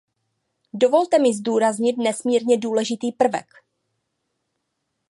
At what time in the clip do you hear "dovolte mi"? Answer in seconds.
0.73-1.33